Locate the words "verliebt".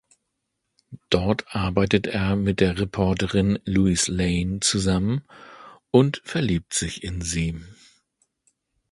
6.25-6.73